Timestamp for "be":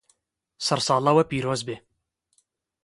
1.67-1.75